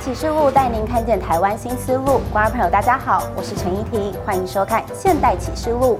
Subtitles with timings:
[0.00, 2.20] 启示录带您看见台湾新思路。
[2.32, 5.98] 观众朋友，大家好，我是陈怡婷，欢迎收看《现代启示录》。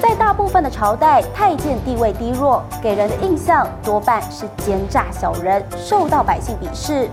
[0.00, 7.08] 在大部分的朝代，太监地位低弱，给人的印象多半是奸诈小人，受到百姓鄙视。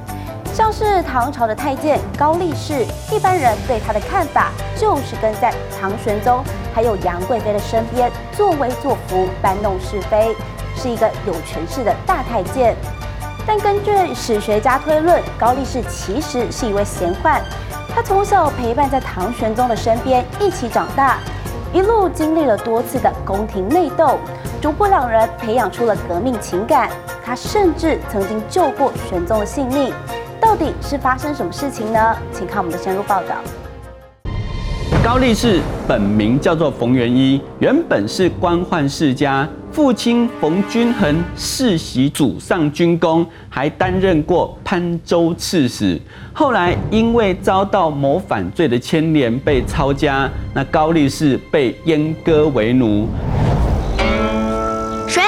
[0.53, 6.43] 像是唐朝的太监高力士，一般人对他的看法就是跟在唐玄宗
[6.73, 10.35] 还有杨贵妃的身边作威作福，搬弄是非，
[10.76, 12.76] 是一个有权势的大太监。
[13.47, 17.39] 但根据史学家推论，高力士其实是一位闲宦。
[17.95, 21.17] 他从小陪伴在唐玄宗的身边一起长大，
[21.73, 24.20] 一路经历了多次的宫廷内斗，
[24.61, 26.89] 逐步两人培养出了革命情感。
[27.25, 29.93] 他甚至曾经救过玄宗的性命。
[30.39, 32.17] 到底是发生什么事情呢？
[32.31, 33.35] 请看我们的深入报道。
[35.07, 39.48] 高力士本名叫做冯元一，原本是官宦世家。
[39.71, 45.98] 父亲冯君衡世袭祖上军功，还担任过潘州刺史。
[46.34, 50.29] 后来因为遭到谋反罪的牵连，被抄家。
[50.54, 53.07] 那高力士被阉割为奴。
[55.07, 55.23] 谁？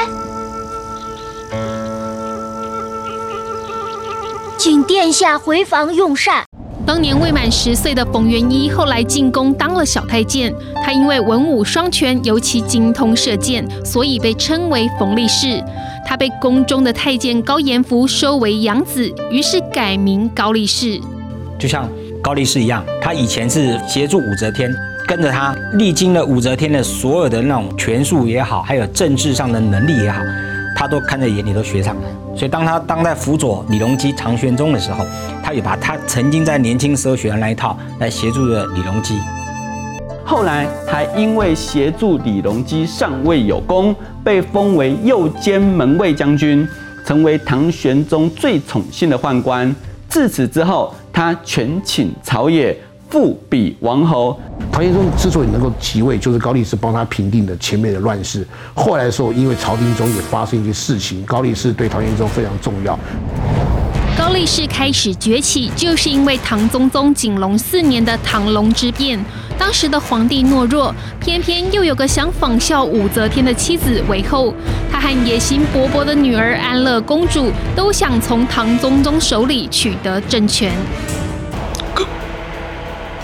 [4.58, 6.49] 请殿下回房用膳。
[6.90, 10.52] 当年未满十岁的冯元一，后来进宫当了小太监。
[10.84, 15.64] 他因为文武双全，尤其精通射箭，所以被称为冯力士。
[16.04, 21.00] 他被宫中的太监高延福收为养子，于是改名高力士。
[21.60, 21.88] 就像
[22.24, 24.74] 高力士一样，他以前是协助武则天，
[25.06, 30.24] 跟着他历经了武则天的所有的那种权术也好，还有政治上的能力也好。
[30.76, 32.02] 他都看在眼里，都学上了。
[32.40, 35.06] 所以当他当在辅佐李隆基、唐玄宗的时候，
[35.44, 39.20] 他也把他曾经在年轻时候学的那一套来协助了李隆基。
[40.24, 46.66] 后来还因为协助李隆基上位有功，被封为右监门卫将军，
[47.06, 49.76] 成为唐玄宗最宠幸的宦官。
[50.08, 52.74] 自此之后，他权倾朝野。
[53.10, 54.40] 复比王侯，
[54.72, 58.48] 唐玄宗之所以能够即位，就是高力士帮他平定的前面的乱世。
[58.76, 62.98] 后来的时候，因为朝廷中也发生一些事情，高力士对唐玄宗非常重要。
[64.16, 69.18] 高力士开始崛起，就是因为唐宗宗景龙四年的唐隆之变。
[69.58, 74.54] 当时的皇帝懦弱，偏偏又有个想仿效武则天的妻子为后，
[74.92, 80.72] 他和野心勃勃的女儿安乐公主都想从唐宗宗手里取得政权。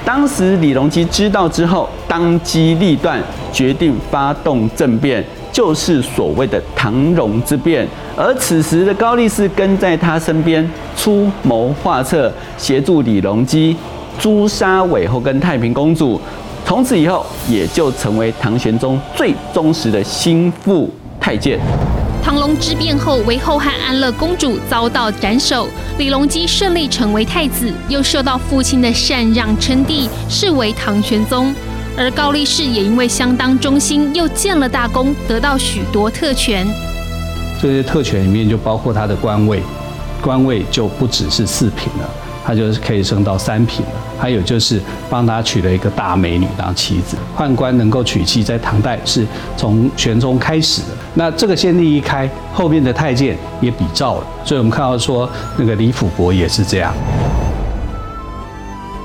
[0.06, 3.20] 当时李隆基知道之后，当机立断，
[3.52, 7.88] 决定发动政变，就是所谓的唐隆之变。
[8.16, 10.66] 而此时的高力士跟在他身边，
[10.96, 13.76] 出谋划策，协助李隆基
[14.20, 16.22] 诛杀韦后跟太平公主。
[16.64, 20.90] 从此以后，也就成为唐玄宗最忠实的心腹
[21.20, 21.60] 太监。
[22.26, 25.70] 唐隆之变后，韦后和安乐公主遭到斩首，
[26.00, 31.54] 李隆基顺利成为太子，又受到父亲的禅让称帝，是为唐玄宗。
[31.96, 36.66] 而高力士也因为相当忠心，又建了大功，得到许多特权。
[37.62, 39.62] 这些特权里面就包括他的官位，
[40.20, 42.10] 官位就不只是四品了。
[42.44, 44.82] 他就是可以升到三品了，还有就是
[45.12, 47.16] 帮他娶了一个大美女当妻子。
[47.38, 50.88] 宦官能够娶妻，在唐代是从玄宗开始的。
[51.16, 54.28] 那这个先例一开，后面的太监也比照了。
[54.44, 55.28] 所以我们看到说，
[55.58, 56.94] 那个李辅国也是这样。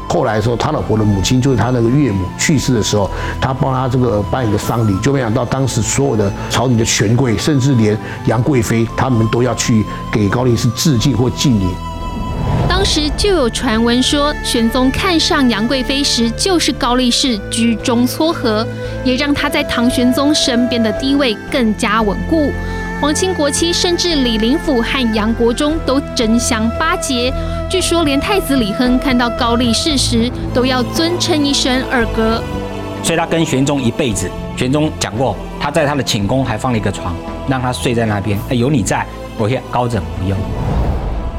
[0.09, 3.09] 后来说，他老婆的母亲就是他那个岳母去世的时候，
[3.41, 7.97] 他帮他这个办一个丧礼，就没想到当时所有的朝廷的权贵，甚至连
[8.27, 11.69] 杨贵妃，他们都要去给高力士致敬或敬礼。
[12.81, 18.67] 当时就有传闻说，玄宗看上杨贵妃时，就是高力士居中撮合，
[19.05, 22.51] 也让他在唐玄宗身边的地位更加稳固。
[22.99, 27.31] 皇亲国戚甚至李林甫和杨国忠都争相巴结，
[27.69, 32.43] 据说连太子李亨看到高力士时，都要尊称一声二哥。
[33.03, 34.27] 所以他跟玄宗一辈子，
[34.57, 37.15] 玄宗讲过，他在他的寝宫还放了一个床，
[37.47, 38.39] 让他睡在那边。
[38.49, 39.07] 有你在，
[39.37, 40.35] 我也高枕无忧。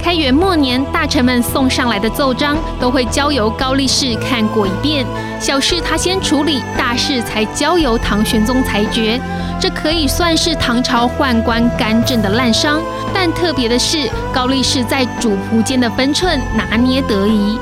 [0.02, 5.06] 开元末年，大臣们送上来的奏章都会交由高力士看过一遍，
[5.40, 9.22] 小事他先处理，大事才交由唐玄宗裁决。
[9.60, 12.80] 这可以算是唐朝宦官干政的滥觞。
[13.14, 17.60] 但特别的是，高力士在主仆间的分寸拿捏得宜。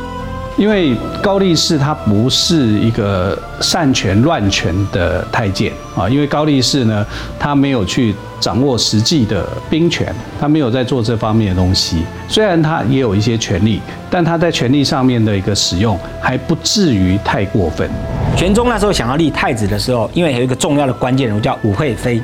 [0.59, 7.05] 因为高力士他不是一个擅权乱权的太监啊，因为高力士呢，
[7.39, 12.03] 他没有去掌握实际的兵权，他没有在做这方面的东西。
[12.27, 17.89] 虽然他也有一些权力，但他在权力上面的一个使用还不至于太过分。
[18.35, 22.21] 玄宗那时候想要立太子的时候，因为有一个重要的关键人物叫武惠妃，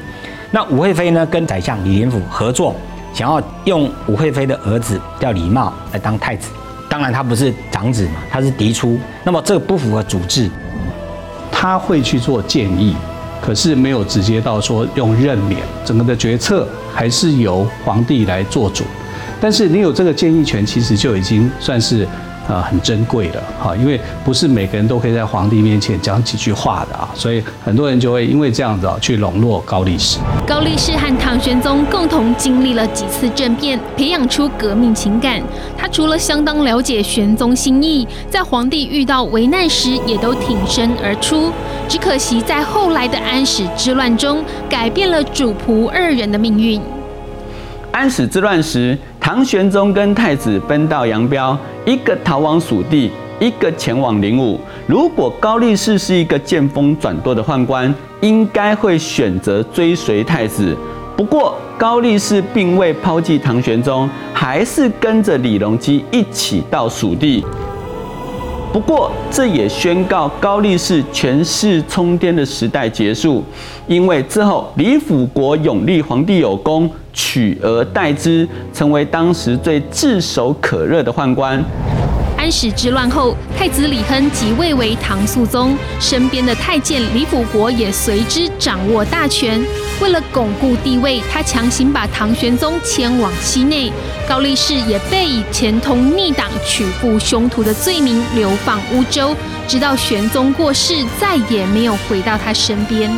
[0.52, 2.76] 那武惠妃呢跟宰相李林甫合作，
[3.14, 6.50] 想要用武惠妃的儿子叫李瑁来当太子。
[6.96, 10.50] 当然他不是长子嘛，他是嫡出，那么这个不符合主制，
[11.52, 12.96] 他会去做建议，
[13.42, 18.86] 可是没有直接到说用任免，整个的决策还是由皇帝来做主。
[19.42, 22.08] 但是你有这个建议权，其实就已经算是。
[22.48, 30.20] 啊，很珍贵的哈，因为不是每个人都可以在皇帝面前讲几句话的啊，所以很多人就会因为这样子啊去笼络高力士。
[30.46, 35.42] 高力士和唐玄宗共同经历了几次政变，培养出革命情感。
[35.78, 41.52] 他除了相当了解玄宗心意，在皇帝遇到危难时也都挺身而出。
[41.88, 46.82] 只可惜在后来的安史之乱中，改变了主仆二人的命运。
[47.92, 54.60] 安史之乱时，唐玄宗跟太子分道扬镳，一个逃往蜀地，一个前往灵武。
[54.88, 60.76] 如果高力士是一个见风转舵的宦官，应该会选择追随太子。
[61.16, 67.46] 不过，高力士并未抛弃唐玄宗，还是跟着李隆基一起到蜀地。
[68.76, 73.42] 不过，这也宣告高力士权势冲天的时代结束，
[73.88, 81.64] 因为之后李辅国拥立皇帝有功，取而代之，成为当时最炙手可热的宦官。
[82.38, 89.58] 安史之乱后，太子李亨即位为唐肃宗，身边的太监李辅国也随之掌握大权。
[90.02, 93.92] 为了巩固地位，他强行把唐玄宗迁往西内，
[94.28, 99.34] 高力士也被以钱通逆党、曲阜凶徒的罪名流放乌州，
[99.68, 103.10] 直到玄宗过世，再也没有回到他身边。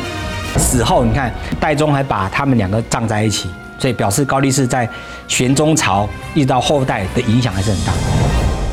[0.57, 4.87] 死后，你看代宗还把他们两个葬在一起，所以表示高力士在
[5.27, 7.93] 玄宗朝一直到后代的影响还是很大。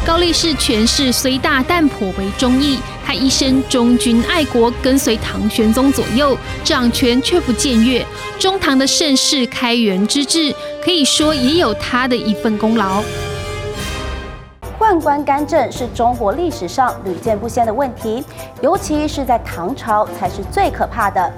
[0.06, 2.78] 高力士权势虽大，但颇为忠义。
[3.06, 8.04] 他一生忠君爱国，跟随唐玄宗左右，掌权却不僭越。
[8.38, 10.54] 中唐的盛世开元之治，
[10.84, 13.02] 可以说也有他的一份功劳。
[14.78, 18.22] 宦官干政是中国历史上屡见不鲜的问题，
[18.60, 21.32] 尤其是在唐朝才是最可怕的。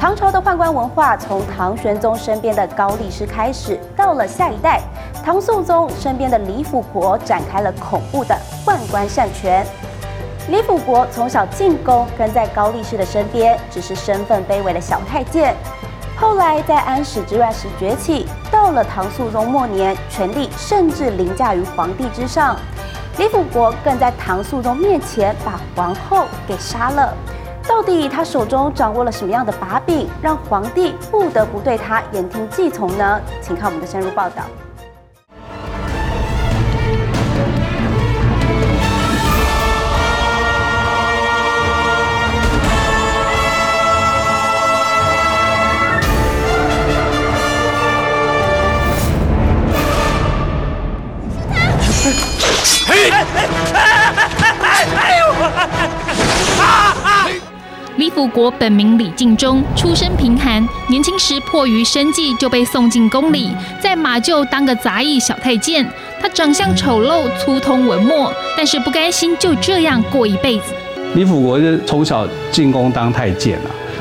[0.00, 4.80] 唐朝的宦官文化从唐玄宗身边的高力士开始，到了下一代
[5.28, 8.34] 唐肃宗身边的李辅国，展开了恐怖的
[8.64, 9.62] 宦官擅权。
[10.48, 15.54] 李辅国从小进宫，跟在高力士的身边，只是身份卑微的小太监。
[16.16, 22.56] 后来在安史之乱时崛起，到了唐肃宗末年，权力甚至凌驾于皇帝之上。
[23.18, 27.12] 李辅国更在唐肃宗面前把皇后给杀了。
[27.68, 33.20] 到底他手中掌握了什么样的把柄，让皇帝不得不对他言听计从呢？
[33.42, 34.44] 请看我们的深入报道。
[58.08, 63.50] 李辅国本名李敬忠，出身贫寒，年轻时迫于生计就被送进宫里，
[63.82, 65.86] 在马厩当个杂役小太监。
[66.18, 70.72] 他长相丑陋，粗通文墨，但是不甘心就这样过一辈子。
[71.14, 73.58] 李辅国是从小进宫当太监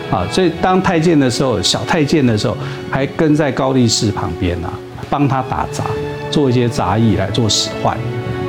[0.09, 2.55] 啊，啊，所以当太监的时候，小太监的时候，
[2.89, 4.71] 还跟在高力士旁边啊，
[5.09, 5.83] 帮他打杂，
[6.31, 7.97] 做一些杂役来做使唤。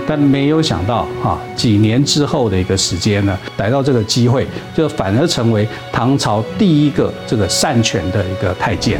[0.09, 8.99] 但没有想到，啊，几年之后的一个时间呢，逮到这个机会，就反而成为唐朝第一个这个擅权的一个太监，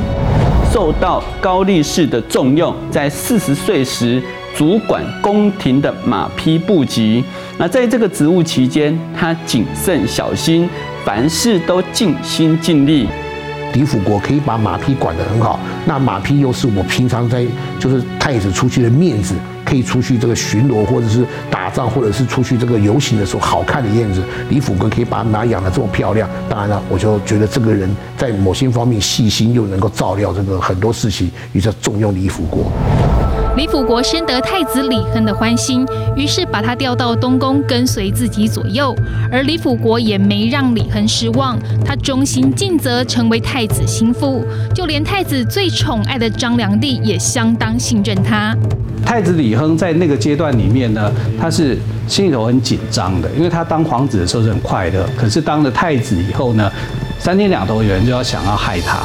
[0.71, 4.23] 受到高力士的重用，在四十岁时
[4.55, 7.25] 主管宫廷的马匹部级。
[7.57, 10.69] 那在这个职务期间，他谨慎小心，
[11.07, 13.09] 凡事都尽心尽力。
[13.73, 17.47] 李辅国可以把马匹管得很好，那马匹又是我平常在
[17.79, 19.35] 就是太子出去的面子，
[19.69, 24.23] 可以出去这个巡逻或者是打仗，或者是出去这个游行的时候好看的样子。
[24.49, 32.73] 李辅国可以把马养得这么漂亮，当然了，我就觉得这个人在某些方面细心，又能够照料这个很多事情，于是重用李辅国。
[33.59, 35.85] 李辅国深得太子李亨的欢心，
[36.15, 38.95] 于是把他调到东宫跟随自己左右。
[39.33, 44.45] 而李辅国也没让李亨失望，他忠心尽责，成为太子心腹。
[44.73, 48.57] 就连太子最宠爱的张良娣也相当信任他。
[49.05, 51.11] 太子李亨在那个阶段里面呢，
[51.41, 56.71] 他是心里头很紧张的，因为他当皇子的时候是很快乐，可是当了太子以后呢，
[57.19, 58.99] 三天两头有人就要想要害他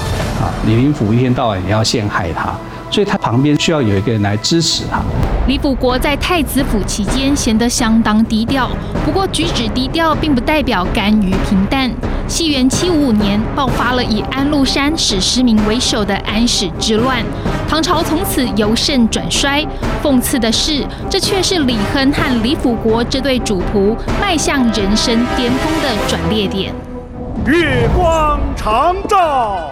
[0.46, 2.56] 啊，李林甫一天到晚也要陷害他。
[2.94, 5.02] 所以他旁边需要有一个人来支持他。
[5.48, 8.70] 李辅国在太子府期间显得相当低调，
[9.04, 11.92] 不过举止低调并不代表甘于平淡。
[12.28, 17.22] 西元七五五年爆发了以安禄山史思明为首的安史之乱，
[17.68, 19.66] 唐朝从此由盛转衰。
[20.04, 26.72] 讽刺的是，这却是李亨和李辅国这对主仆迈向人生巅峰的转捩点。
[27.46, 29.72] 月光长照，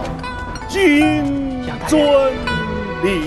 [0.68, 1.98] 金樽
[3.02, 3.22] 礼。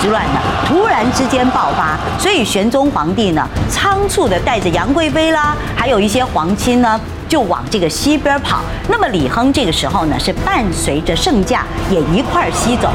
[0.00, 8.60] 之乱呢，突然之间爆发，所以玄宗皇帝呢，仓促的带着杨贵妃啦，还有一些皇亲呢，就往这个西边跑。
[8.86, 12.90] 那么李亨这个时候呢，是伴随着圣驾也一块儿西走。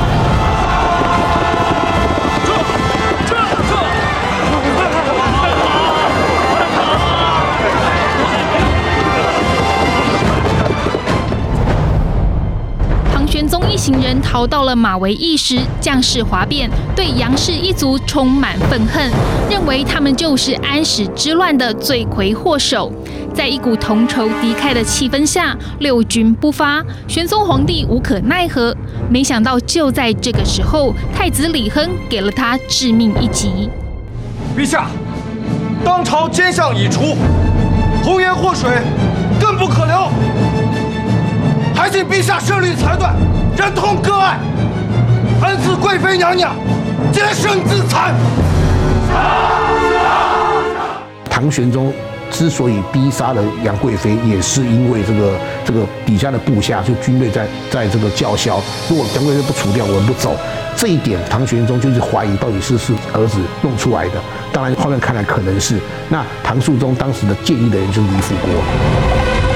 [13.69, 19.11] 一行人逃到了马嵬驿时，将士哗变，对杨氏一族充满愤恨，
[19.47, 22.91] 认为他们就是安史之乱的罪魁祸首。
[23.31, 28.75] 在一股同仇敌忾的气氛下，六军不发，玄宗皇帝无可奈何。
[29.07, 33.69] 没想到就在这个时候，太子李亨给了他致命一击。
[34.57, 34.87] 陛下，
[35.85, 37.15] 当朝奸相已除，
[38.03, 38.67] 红颜祸水
[39.39, 40.09] 更不可留，
[41.75, 43.15] 还请陛下设立裁断。
[43.59, 44.39] 人同割爱，
[45.41, 46.55] 恩赐贵妃娘娘，
[47.11, 48.15] 洁身自残。
[51.29, 51.91] 唐玄宗
[52.31, 60.37] 之所以逼杀了杨贵妃，也是因为这个这个底下的部下就军队在在这个叫嚣，如果杨贵妃不除掉，我们不走。
[60.77, 64.13] 这一点，唐玄宗就是怀疑到底是是儿子弄出来的。
[64.53, 65.77] 当然，后面看来可能是。
[66.07, 69.48] 那唐肃宗当时的建议的人就是李辅国。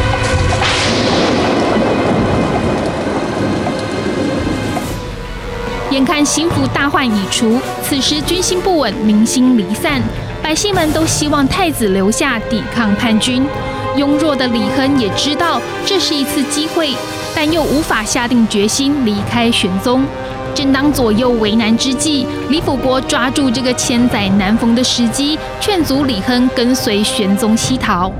[5.93, 10.01] 眼看心腹大患已除，此时军心不稳，民心离散，
[10.41, 13.45] 百姓们都希望太子留下抵抗叛军。
[13.95, 16.95] 庸弱的李亨也知道这是一次机会，
[17.35, 20.03] 但又无法下定决心离开玄宗。
[20.55, 28.11] 正当左右为难之际，李辅国抓住这个千载难逢的时机，劝阻李亨跟随玄宗西逃。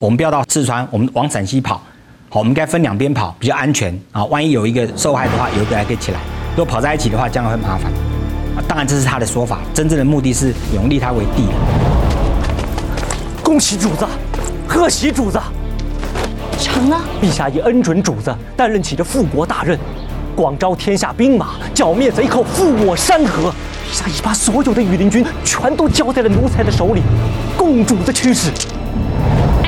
[0.00, 1.80] 我们不要到四川，我们往陕西跑。
[2.28, 4.22] 好，我们该分两边跑，比较安全啊。
[4.26, 6.18] 万一有一个受害的话，有一个还可以起来。
[6.52, 7.90] 如果跑在一起的话，将来会麻烦。
[8.54, 11.48] 啊，当然这是他的说法，真正的目的是永立他为帝。
[13.42, 14.06] 恭喜主子，
[14.68, 15.40] 贺喜主子。
[16.58, 17.00] 成啊！
[17.20, 19.78] 陛下已恩准主子担任起这复国大任，
[20.36, 23.50] 广招天下兵马，剿灭贼寇，复我山河。
[23.90, 27.00] 陛下已把所有的羽林军全都交在了奴才的手里，
[27.56, 28.50] 供主子驱使。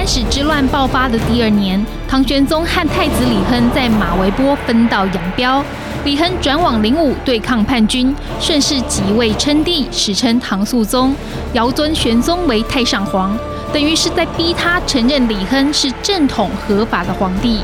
[0.05, 5.65] 安史之乱爆发的第二年，唐玄宗和太子李亨在马嵬坡分道扬镳。
[6.05, 11.17] 李亨转往灵武对抗叛军，顺势即位称帝，史称唐肃宗，
[11.55, 13.35] 遥尊玄宗为太上皇，
[13.73, 17.61] 等于是在逼他承认李亨是正统合法的皇帝。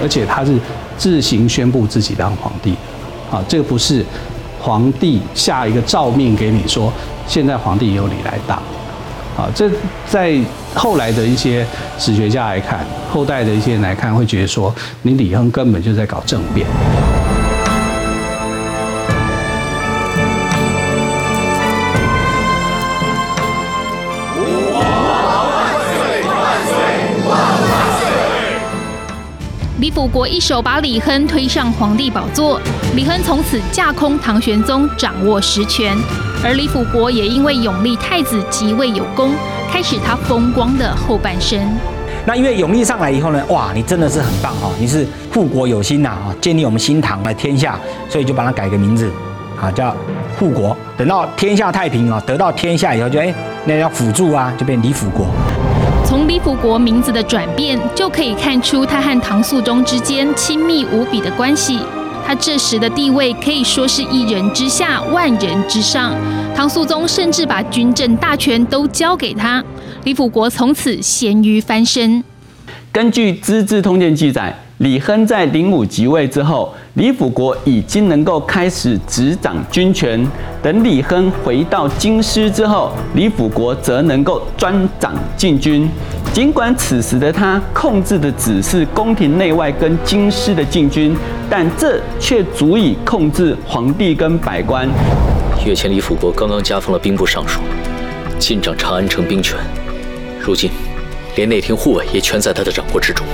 [0.00, 0.56] 而且他是
[0.98, 2.74] 自行宣布自己当皇帝，
[3.30, 4.04] 啊，这个不是
[4.60, 6.92] 皇帝下一个诏命给你说，
[7.26, 8.60] 现在皇帝由你来当。
[9.36, 9.70] 啊，这
[10.08, 10.34] 在
[10.74, 11.66] 后来的一些
[11.98, 12.80] 史学家来看，
[13.12, 16.66] 后代的一些人来看，会觉得说，你李亨根本就在搞政变。
[29.96, 32.60] 辅国一手把李亨推上皇帝宝座，
[32.94, 35.96] 李亨从此架空唐玄宗，掌握实权。
[36.44, 39.30] 而李辅国也因为永历太子即位有功，
[39.72, 41.58] 开始他风光的后半生。
[42.26, 49.10] 那因为永历上来以后呢，哇，你真的是很棒哈，你是护国有心呐啊，建立我们新唐来天下，所以就把它改个名字，
[49.58, 49.96] 啊，叫
[50.38, 50.76] 护国。
[50.98, 53.32] 等到天下太平啊，得到天下以后就哎，
[53.64, 55.26] 那要辅助啊，就变李辅国。
[56.06, 61.80] 从李辅国名字的转变，就可以看出他和唐肃宗之间亲密无比的关系。
[62.24, 66.14] 他这时的地位可以说是一人之下，万人之上。
[66.54, 69.62] 唐肃宗甚至把军政大权都交给他，
[70.04, 72.22] 李辅国从此咸鱼翻身。
[72.92, 74.56] 根据《资治通鉴》记载。
[74.78, 80.22] 李亨在灵武即位之后，李辅国已经能够开始执掌军权。
[80.62, 85.88] 等李亨回到京师之后，李辅国则能够专掌禁军。
[86.30, 91.16] 尽管此时的他控制的只是宫廷内外跟京师的禁军，
[91.48, 94.86] 但这却足以控制皇帝跟百官。
[95.64, 97.62] 月前李辅国刚刚加封了兵部尚书，
[98.38, 99.56] 尽掌长安城兵权。
[100.38, 100.70] 如今，
[101.34, 103.26] 连内廷护卫也全在他的掌握之中。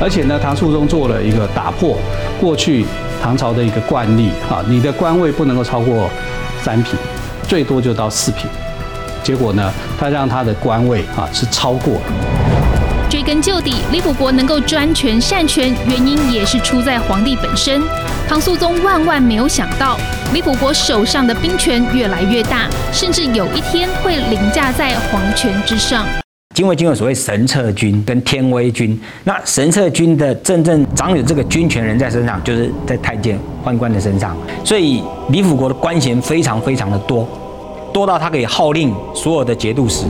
[0.00, 1.98] 而且呢，唐肃宗做了一个打破
[2.40, 2.86] 过去
[3.22, 6.10] 唐朝的一个惯例，哈，你的官位不能够超过
[6.62, 6.94] 三品，
[7.46, 8.48] 最多就到四品。
[9.22, 12.00] 结果呢，他让他的官位啊是超过了。
[13.10, 17.82] 追根究底，李辅国能够专权擅权，原因也是出在皇帝本身。
[18.26, 19.98] 唐肃宗万万没有想到，
[20.32, 26.06] 李辅国手上的兵权越来越大，甚至有一天会凌驾在皇权之上。
[26.52, 37.26] 金卫军有所谓神策军跟天威军，那神策军的真正掌有这个军权人在身上，就是在太监宦官的身上，所以李辅国的官衔非常非常的多。
[37.92, 40.06] 多到他可以号令所有的节度使。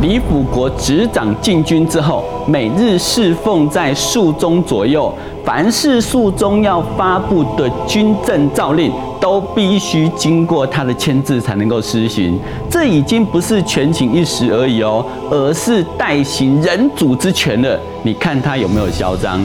[0.00, 5.12] 李辅国执掌禁军之后，每日侍奉在肃宗左右，
[5.44, 8.90] 凡是肃宗要发布的军政诏令，
[9.20, 12.40] 都必须经过他的签字才能够施行。
[12.70, 17.78] 这已经不是权倾一时而已哦，而是代行人主之权了。
[18.02, 19.38] 你看他有没有嚣张？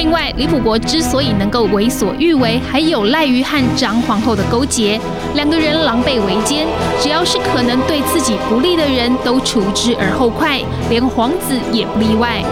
[0.00, 4.98] 另外，李辅国之所以能够为所欲为，还有赖于和张皇后的勾结。
[5.34, 6.66] 两个人狼狈为奸，
[7.02, 12.42] 只要是可能对自己不利的人，都除之而后快，连皇子也不例外。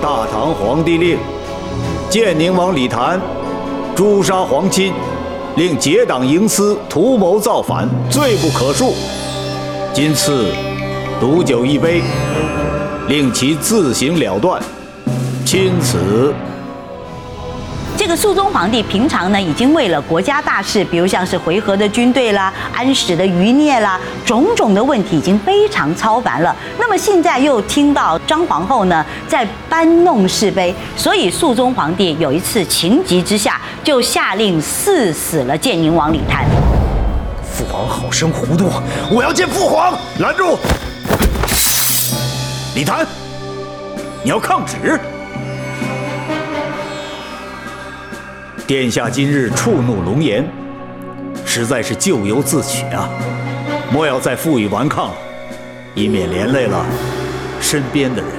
[0.00, 1.18] 大唐皇帝令
[2.08, 3.20] 建宁王李谭
[3.96, 4.92] 诛杀皇亲，
[5.56, 8.92] 令结党营私，图谋造反，罪不可恕。
[9.92, 10.54] 今赐
[11.20, 12.00] 毒酒一杯。
[13.08, 14.62] 令其自行了断，
[15.44, 16.32] 钦此。
[17.96, 26.54] 这个肃宗皇帝平常呢，已经为了国家大事，比如像是回纥的军队啦、安史的余孽啦，种种的问题已经非常操烦了。
[26.78, 36.44] 那么现在又听到张皇后呢在搬弄是非，所以肃宗皇帝有一次情急之下，就下令赐死了建宁王李谭。
[37.52, 38.70] 父皇好生糊涂，
[39.10, 39.92] 我要见父皇！
[40.18, 40.56] 拦住！
[42.74, 43.06] 李谭，
[44.24, 44.98] 你要抗旨？
[48.66, 50.42] 殿下今日触怒龙颜，
[51.44, 53.10] 实在是咎由自取啊！
[53.92, 55.14] 莫要再负隅顽抗了，
[55.94, 56.82] 以免连累了
[57.60, 58.30] 身边的人。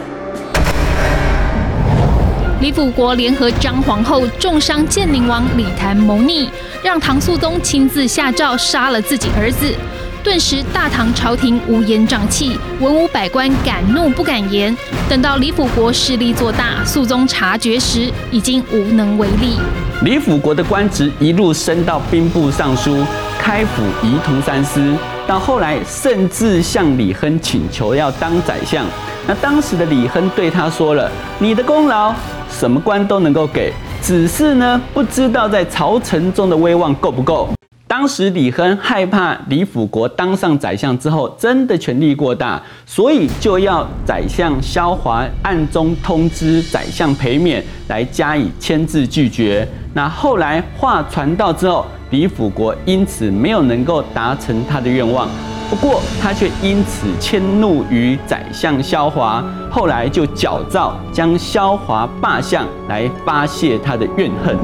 [2.60, 6.50] 李辅国联合张皇后重伤建宁王李谭谋逆，
[6.82, 9.76] 让唐肃宗亲自下诏杀了自己儿子。
[10.24, 14.76] 顿时，大唐朝廷乌烟瘴气，文武百官敢怒不敢言。
[15.10, 19.60] 等到李辅国势力做大，肃宗察觉时，已经无能为力。
[20.04, 23.06] 李辅国的官职一路升到兵部尚书、
[23.38, 24.96] 开府仪同三司，
[25.28, 28.86] 到后来甚至向李亨请求要当宰相。
[29.28, 32.14] 那当时的李亨对他说了：“你的功劳，
[32.50, 37.50] 什么官都能够给，只是呢，不知道在朝臣中的威望够不够。”
[37.96, 49.68] 当时李亨害怕李辅国当上宰相之后，真的权力过大，所以就要宰相萧华暗中通知宰相裴勉来加以签字拒绝。
[49.94, 55.30] 那后来话传到之后，李辅国因此没有能够达成他的愿望，
[55.70, 64.58] 不过他却因此迁怒于宰相萧华，后来就矫诏将萧华罢相来发泄他的怨恨。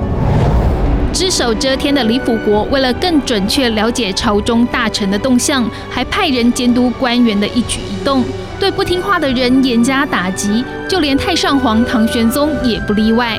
[1.12, 8.24] 只手遮天的李辅国，为了更准确了解朝中大臣的动向，还派人监督官员的一举一动，
[8.60, 13.38] 对不听话的人严加打击，就连太上皇唐玄宗也不例外。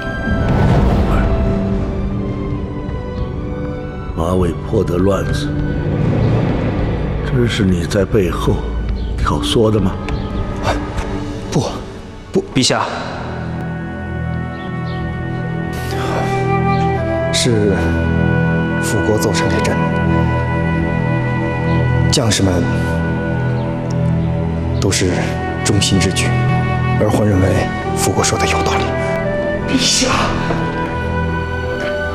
[4.16, 5.48] 马尾破的乱子，
[7.24, 8.56] 这是你在背后
[9.16, 9.92] 挑唆的吗？
[11.50, 11.64] 不，
[12.30, 12.84] 不，陛下。
[17.42, 17.72] 是
[18.82, 19.74] 辅国走错了阵，
[22.12, 22.52] 将士们
[24.78, 25.10] 都是
[25.64, 26.26] 忠心之举，
[27.00, 27.48] 儿臣认为
[27.96, 28.84] 辅国说的有道理。
[29.72, 30.08] 陛下，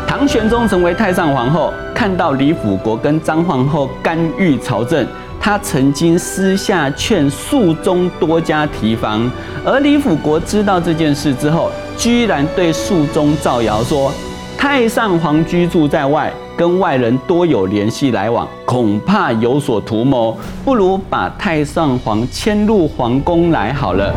[0.08, 5.08] 唐玄宗成为太上皇后，看到李辅国跟张皇后干预朝政，
[5.40, 9.28] 他曾经私下劝肃宗多加提防，
[9.66, 14.14] 而李辅国知道这件事之后，居然对肃宗造谣说。
[14.68, 24.12] 太上皇居住在外，跟外人多有联系来往，恐怕有所图谋，不如把太上皇迁入皇宫来好了。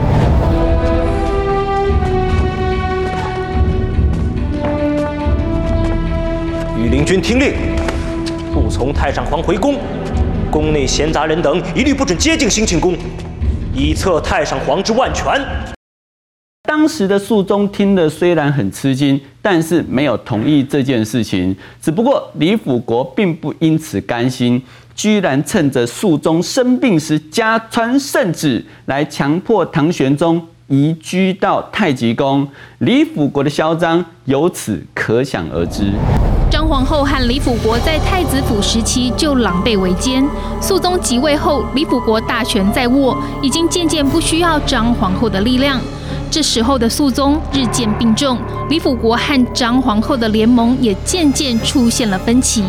[6.79, 7.53] 羽林军听令，
[8.55, 9.77] 不从太上皇回宫，
[10.51, 12.97] 宫内闲杂人等一律不准接近兴庆宫，
[13.75, 15.78] 以策太上皇之万全。
[16.79, 21.55] 当时的肃宗听了虽然很吃惊，但是没有同意这件事情。
[21.83, 24.63] 只不过李辅国并不因此甘心，
[24.95, 32.47] 居然趁着肃宗生病时加传圣旨，来强迫唐玄宗移居到太极宫。
[32.79, 35.93] 李辅国的嚣张由此可想而知。
[36.51, 40.25] 张皇后和李辅国在太子府时期就狼狈为奸。
[40.61, 45.81] 肃宗即位后，李辅国大权在握，已经渐渐不需要张皇后的力量。
[46.31, 52.65] 这时候的肃宗日渐病重，李辅国和张皇后的联盟也渐渐出现了分歧。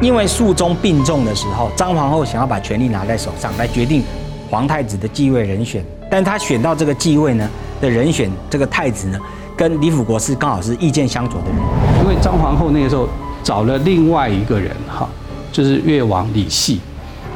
[0.00, 4.02] 因为肃宗病重的时候，张皇后想要把权力拿在手上来决定
[4.50, 7.50] 皇太子的继位人选，但他选到这个继位呢
[7.80, 9.18] 的人选，这个太子呢，
[9.56, 11.56] 跟李辅国是刚好是意见相左的人。
[12.00, 13.08] 因为张皇后那个时候
[13.42, 15.08] 找了另外一个人哈，
[15.50, 16.80] 就是越王李系，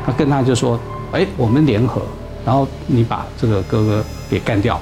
[0.07, 0.79] 他跟他就说
[1.11, 2.03] ：“哎，我们联合，
[2.47, 4.81] 然后你把这个哥哥给干掉。”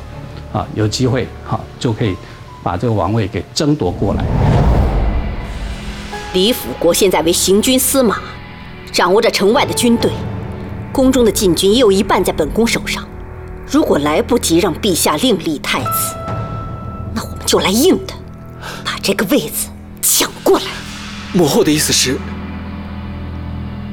[0.52, 2.14] 啊，有机会哈就可以
[2.62, 4.22] 把这个王位给争夺过来。
[6.34, 8.18] 李辅国现在为行军司马，
[8.92, 10.10] 掌握着城外的军队，
[10.92, 13.02] 宫中的禁军也有一半在本宫手上。
[13.68, 16.14] 如果来不及让陛下另立太子，
[17.12, 18.14] 那我们就来硬的，
[18.84, 19.68] 把这个位子
[20.00, 20.64] 抢过来。
[21.32, 22.16] 母后的意思是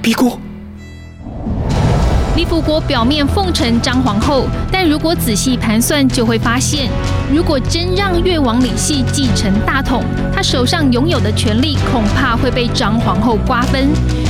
[0.02, 0.40] 逼宫。
[2.36, 6.90] 李辅国表面奉承张皇后，但如果仔细盘算，就会发现，
[7.34, 13.90] 如果真让越王李系继承大统，他手上拥有的权力恐怕会被张皇后瓜分。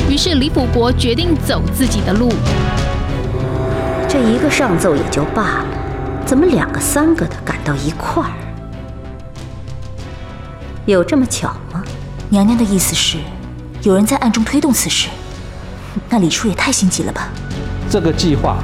[0.10, 2.32] 于是李辅国决定走自己的路。
[4.13, 5.65] 这一个上奏也就罢了，
[6.23, 8.30] 怎么两个三个的赶到一块儿？
[10.86, 11.84] 有这么巧吗？
[12.30, 13.17] 娘娘的意思是，
[13.82, 15.10] 有人在暗中推动此事。
[16.12, 17.30] 那李叔也太心急了吧？
[17.89, 18.60] 这个计划，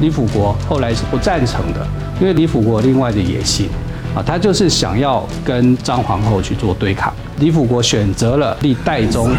[0.00, 1.84] 李辅国后来是不赞成的，
[2.20, 3.68] 因为李辅国另外的野心
[4.14, 7.12] 啊，他就是想要跟张皇后去做对抗。
[7.40, 9.34] 李辅国选择了立代宗。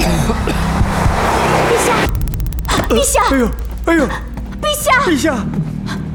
[0.00, 1.92] 陛下，
[2.88, 3.20] 陛下！
[3.30, 3.48] 哎呦，
[3.84, 4.08] 哎呦！
[5.06, 5.44] 陛下，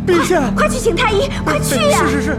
[0.06, 0.52] 陛下，陛下！
[0.56, 2.06] 快去请太医，快去呀！
[2.06, 2.38] 是是是。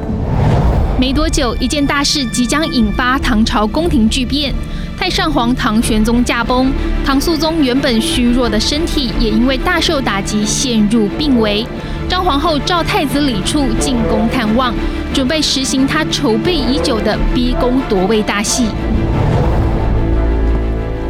[0.99, 4.55] 没多久，一件大事即将引发唐朝宫廷巨变。
[4.97, 6.73] 太上皇唐玄宗驾崩，
[7.05, 11.67] 唐肃宗原本虚弱的身体也因为大受打击，陷入病危。
[12.09, 14.73] 张皇后召太子李处进宫探望，
[15.13, 18.67] 准备实行他筹备已久的逼宫夺位大戏。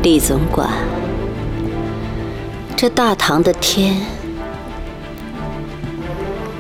[0.03, 0.71] 李总管，
[2.75, 3.97] 这大唐的天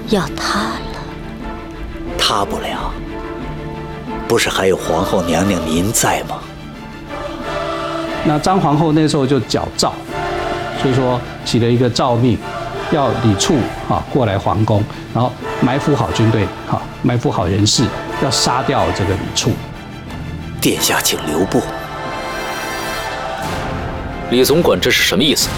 [0.08, 0.78] 要塌了。
[2.18, 2.92] 塌不了，
[4.26, 6.38] 不是还有皇后娘娘您在吗？
[8.24, 9.92] 那张皇后那时候就矫诏，
[10.80, 12.38] 所以说起了一个诏命，
[12.90, 13.56] 要李处
[13.88, 17.84] 啊过来皇宫，然后埋伏好军队哈，埋伏好人士，
[18.22, 19.50] 要杀掉这个李处。
[20.60, 21.60] 殿下请留步。
[24.30, 25.50] 李总管这是什么意思？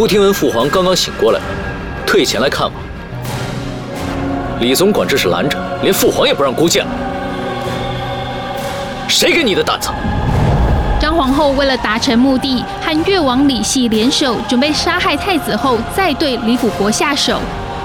[0.00, 1.38] 孤听闻父皇刚刚醒过来，
[2.06, 2.72] 退前来看望。
[4.58, 6.90] 李总管这是拦着，连父皇也不让孤见了。
[9.06, 9.90] 谁给你的胆子？
[10.98, 17.38] 张皇后为了达成目的，和越王李系联手，准备杀害太子后，再对李辅国下手。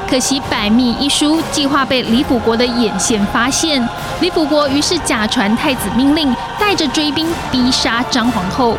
[0.10, 3.86] 可惜百密一疏，计划被李辅国的眼线发现。
[4.22, 8.78] 李辅国于是假传太子命令，带着追兵逼杀张皇后。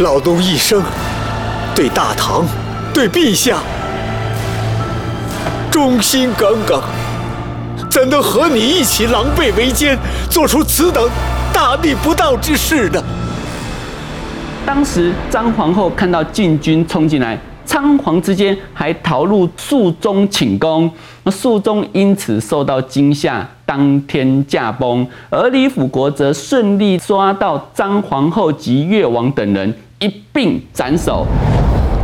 [0.00, 0.82] 老奴一生
[1.72, 2.44] 对大唐、
[2.92, 3.58] 对陛下
[5.70, 6.82] 忠心耿耿。
[7.88, 9.96] 怎能和你一起狼狈为奸，
[10.28, 11.08] 做出此等
[11.52, 13.00] 大逆不道之事呢？
[14.66, 20.90] 当时张皇后看到禁军冲进来，仓皇之间还逃入肃宗寝宫，
[21.22, 25.06] 那肃宗因此受到惊吓，当天驾崩。
[25.30, 29.72] 而李辅国则顺利抓到张皇后及越王等人，
[30.04, 31.26] 一并斩首。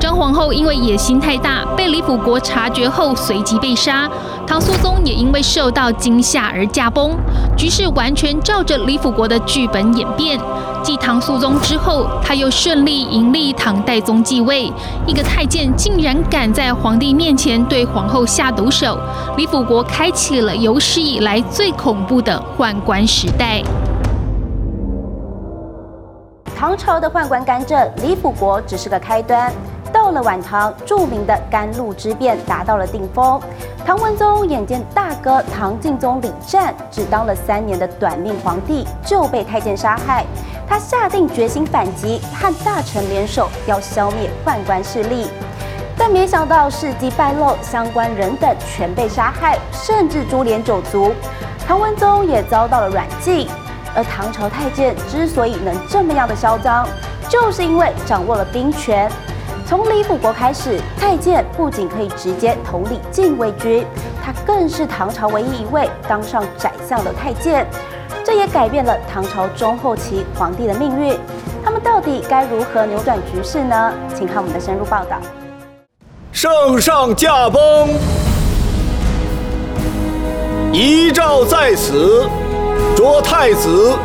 [0.00, 4.08] 张皇后因为野心太大，被李辅国察觉后随即被杀。
[4.46, 7.14] 唐肃宗也因为受到惊吓而驾崩。
[7.58, 10.40] 局势完全照着李辅国的剧本演变。
[10.82, 14.72] 继唐肃宗之后，他又顺利迎立唐代宗继位。
[15.06, 18.98] 一个太监竟然敢在皇帝面前对皇后下毒手，
[19.36, 23.62] 李辅国开启了有史以来最恐怖的宦官时代。
[26.60, 29.50] 唐朝的宦官干政，李辅国只是个开端。
[29.90, 33.40] 到了晚唐，著名的甘露之变达到了顶峰。
[33.82, 40.26] 唐文宗眼见大哥唐敬宗李湛只当了三年的短命皇帝就被太监杀害，
[40.68, 45.30] 他下定决心反击，和大臣联手要消灭宦官势力。
[45.96, 51.14] 但没想到事迹败露，相关人等全被杀害，甚至株连九族。
[51.66, 53.48] 唐文宗也遭到了软禁。
[53.94, 56.86] 而唐朝太监之所以能这么样的嚣张，
[57.28, 59.10] 就是因为掌握了兵权。
[59.66, 63.86] 从李辅国开始，太监不仅可以直接统领禁卫军，
[64.24, 67.66] 他更是唐朝唯一一位当上宰相的太监。
[68.24, 71.16] 这也改变了唐朝中后期皇帝的命运。
[71.64, 73.92] 他们到底该如何扭转局势呢？
[74.16, 75.18] 请看我们的深入报道。
[76.32, 77.88] 圣上驾崩，
[80.72, 82.28] 遗诏在此，
[82.96, 83.96] 着太子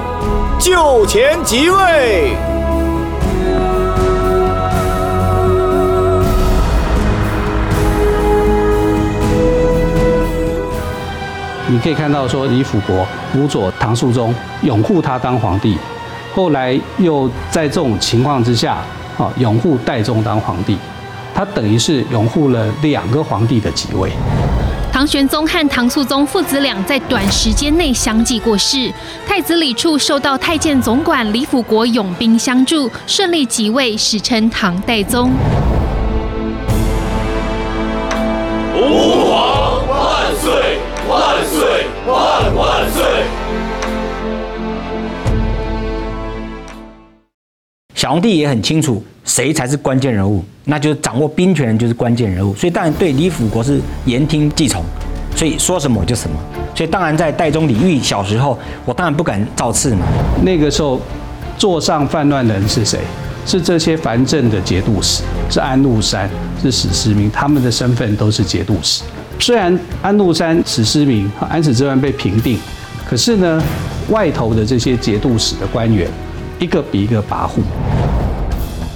[0.59, 2.35] 就前即位。
[11.67, 15.77] 你可以看到，说李辅国辅佐唐肃宗，拥护他当皇帝，
[16.33, 18.77] 后来又在这种情况之下，
[19.17, 20.77] 啊，拥护代宗当皇帝，
[21.33, 24.11] 他等于是拥护了两个皇帝的即位。
[24.95, 28.89] 唐玄宗和唐肃宗父子俩在短时间内相继过世，
[29.27, 35.33] 太子李处受到太监总管李辅国拥兵相助，顺利即位，史称唐代宗。
[47.95, 54.83] 小皇帝也很清楚谁才是关键人物，那就是掌握兵权就是关键人物，所以当然对李辅国是言听计从，
[55.35, 56.37] 所以说什么就什么。
[56.75, 60.05] 所以当然在代宗李煜小时候，我当然不敢造次嘛。
[60.43, 60.99] 那个时候
[61.57, 62.99] 座上犯乱的人是谁？
[63.45, 66.29] 是这些藩镇的节度使，是安禄山，
[66.61, 69.03] 是史思明，他们的身份都是节度使。
[69.39, 72.57] 虽然安禄山、史思明、安史之乱被平定，
[73.07, 73.63] 可是呢，
[74.09, 76.09] 外头的这些节度使的官员，
[76.59, 77.61] 一个比一个跋扈。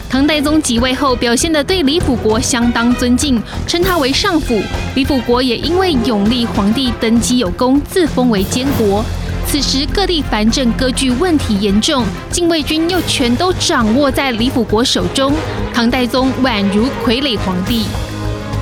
[0.10, 4.60] 唐代宗即位后，表现得对李辅国相当尊敬，称他为上辅。
[4.95, 9.06] 李辅国也因为永历皇帝登基有功，自封为监国。
[9.45, 15.34] 此时各地藩镇割据问题严重，禁卫军又全都掌握在李辅国手中，
[15.74, 17.86] 唐代宗宛如傀儡皇帝。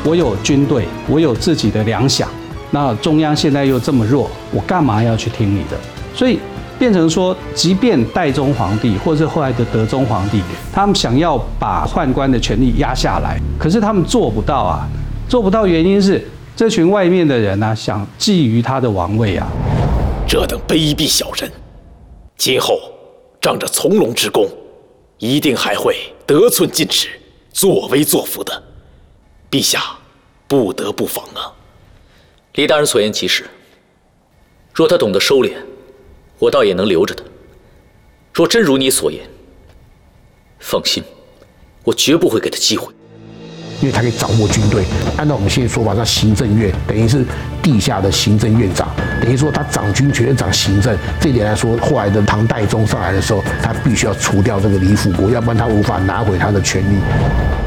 [0.03, 2.25] 我有军队，我有自己的粮饷，
[2.71, 5.77] 那中央现在又这么弱，我干嘛要去听你的？
[6.13, 6.39] 所以
[6.79, 14.87] 变成说，即便代宗皇帝或是后来的德宗皇帝，他们想要把宦官的权力压下来，可是他们做不到啊，
[15.27, 19.47] 做不到原因是这群外面的人呢、啊，想觊觎他的王位啊。
[20.27, 21.51] 这等卑鄙小人，
[22.37, 22.77] 今后
[23.39, 24.45] 仗着从龙之功，
[25.19, 27.07] 一定还会得寸进尺、
[27.51, 28.63] 作威作福的。
[29.49, 29.81] 陛下
[30.47, 31.53] 不得不防啊！
[32.55, 33.45] 李大人所言极是。
[34.73, 35.53] 若他懂得收敛，
[36.39, 37.23] 我倒也能留着他；
[38.33, 39.23] 若真如你所言，
[40.59, 41.03] 放心，
[41.83, 42.93] 我绝不会给他机会。
[43.79, 44.83] 因为他可以掌握军队，
[45.17, 47.23] 按照我们现在说法，他行政院，等于是
[47.61, 48.89] 地下的行政院长，
[49.21, 50.97] 等于说他掌军权、掌行政。
[51.21, 56.97] 这一点来说，后来的唐代宗上来的时候，他必须要除掉这个李辅国，要不然他无法拿回他的权利。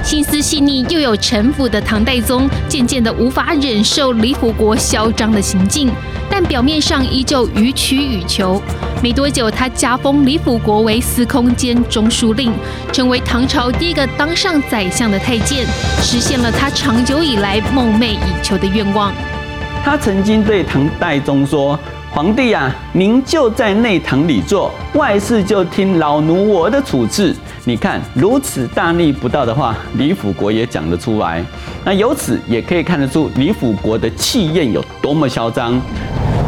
[0.03, 5.93] 心思细腻又有城府的唐代宗，渐渐的无法忍受李辅国嚣张的行径，
[6.31, 8.63] 但表面上依旧予取予求。
[9.03, 12.53] 没多久，他加封李辅国为司空兼中书令，
[12.93, 15.67] 成为唐朝第一个当上宰相的太监，
[16.03, 19.13] 实现了他长久以来梦寐以求的愿望。
[19.83, 21.79] 他曾经对唐代宗说
[22.13, 31.43] ：“皇帝啊，您就在内堂里坐，外事就听老奴我的处置。”你看，如此大逆不道的话，李辅国也讲得出来。
[31.85, 35.81] 那由此也可以看得出李辅国的气焰有多么嚣张。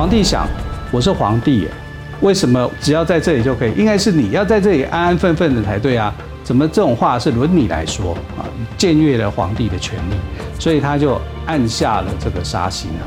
[0.03, 0.49] 皇帝想：
[0.91, 1.69] 我是皇帝耶。
[2.23, 3.73] 为什么只要在这里就可以？
[3.75, 6.13] 应该是你要在这里安安分分的才对啊！
[6.43, 8.43] 怎么这种话是轮你来说啊？
[8.77, 10.15] 僭越了皇帝的权力，
[10.59, 13.07] 所以他就按下了这个杀心啊。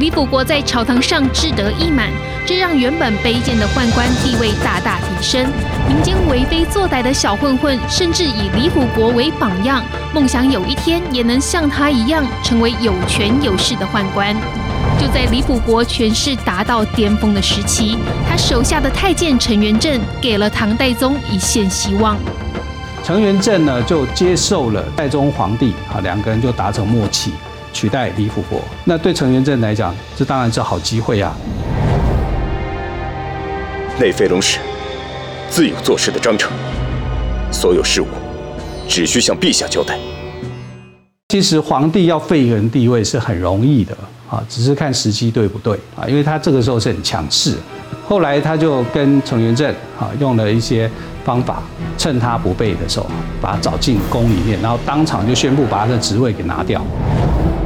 [0.00, 2.08] 李辅国在朝堂上志得意满，
[2.44, 5.46] 这让原本卑贱的宦官地位大大提升。
[5.86, 9.80] 民间为非作歹的小混混，甚至以李辅国为榜样，
[10.12, 14.34] 梦想有一天也能像他一样，成为有权有势的宦官。
[15.00, 17.96] 就在李辅国权势达到巅峰的时期，
[18.28, 22.16] 他手下的太监陈元振给了唐代宗一线希望。
[23.04, 27.30] 陈元振呢，就接受了代宗皇帝，啊，两个人就达成默契，
[27.72, 28.60] 取代李辅国。
[28.84, 31.34] 那对陈元振来讲，这当然是好机会啊。
[34.00, 34.58] 内飞龙使
[35.48, 36.50] 自有做事的章程，
[37.52, 38.06] 所有事务
[38.88, 39.96] 只需向陛下交代。
[41.28, 43.96] 其实皇帝要废人地位是很容易的。
[44.28, 46.06] 啊，只是看时机对不对啊？
[46.06, 47.56] 因为他这个时候是很强势，
[48.06, 50.90] 后来他就跟陈元振啊用了一些
[51.24, 51.62] 方法，
[51.96, 53.06] 趁他不备的时候，
[53.40, 56.84] 把他找进宫里面，然后当场就宣布把他的职位给拿掉。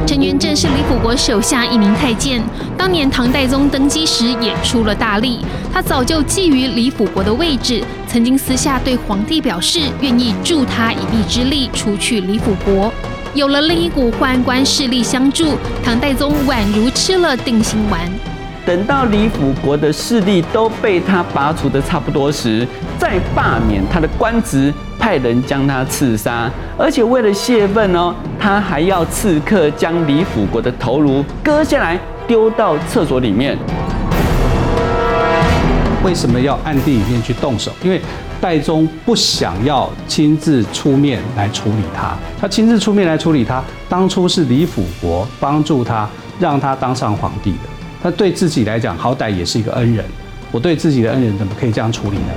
[0.04, 2.42] 陈元正是李辅国手下一名太监，
[2.76, 5.38] 当年唐代宗登基时也出了大力。
[5.72, 12.92] 他早就觊觎李辅国的位置，曾经私下对皇帝表示愿意助他一臂之力，除去李辅国。
[13.34, 17.98] 有了另一股宦官势力相助，唐代宗宛如吃了定心丸。
[18.66, 22.68] 等到李辅国的势力都被他拔除的差不多时，
[22.98, 26.50] 再罢免他的官职，派人将他刺杀。
[26.76, 33.56] 而且为了泄愤哦，他还要刺客将李辅国的头颅割下来丢到厕所里面。
[36.04, 37.72] 为什么要暗地里面去动手？
[37.82, 37.98] 因为
[38.42, 47.58] 代宗不想要亲自出面来处理他，他亲自出面来处理他，当初是李辅国帮助他，让他当上皇帝的。
[48.02, 50.04] 他对自己来讲，好歹也是一个恩人。
[50.50, 52.32] 我对自己的恩人，怎么可以这样处理呢？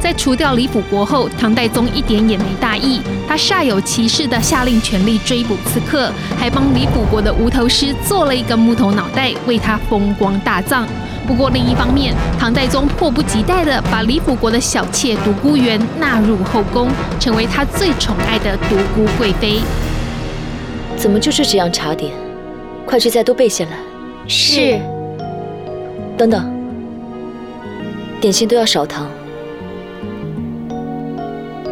[0.00, 10.86] 在除掉李辅国后，唐代宗一点也没大意，他煞有其事地下令全力追捕刺客，还帮李辅国的无头尸做了一个木头脑袋，为他风光大葬。
[11.28, 16.88] 不过另一方面，唐代宗迫不及待地把李辅国的小妾独孤媛纳入后宫，
[17.20, 19.60] 成为他最宠爱的独孤贵妃。
[20.96, 22.10] 怎么就是这样茶点？
[22.86, 23.72] 快去再多备些来。
[24.26, 24.80] 是。
[26.16, 26.50] 等等，
[28.22, 29.06] 点心都要少糖，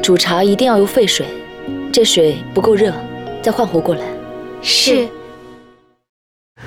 [0.03, 1.27] 煮茶一定要用沸水，
[1.90, 2.92] 这水不够热，
[3.42, 4.03] 再换壶过来。
[4.61, 5.09] 是。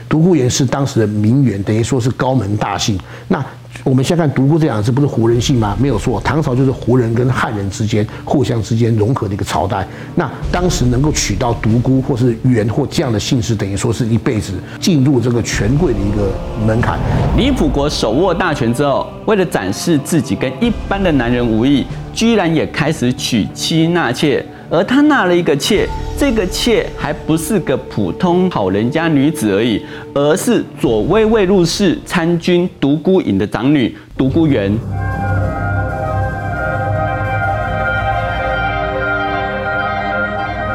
[0.10, 3.00] 独孤媛是当时的名媛，等于说是高门大姓。
[3.28, 3.46] 那
[3.84, 5.78] 我们现在看独孤这两个字，不是胡人姓吗？
[5.80, 9.88] 没有错，唐朝就是胡人跟汉人之间互相之间融合的一个朝代。
[10.16, 16.32] 那当时能够娶到独孤或是元或这样的姓氏，等于说是一辈子进入这个权贵的一个
[16.66, 16.98] 门槛。
[17.38, 24.44] 李辅国手握大权之后，为了展示自己跟一般的男人无异，居然也开始娶妻纳妾。
[24.72, 34.72] 而他纳了一个妾，这个妾还不是个普通好人家女子而已，而是左威卫入侍参军独孤影的长女独孤媛。